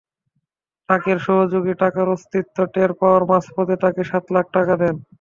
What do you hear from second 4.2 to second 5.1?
লাখ টাকা দেন।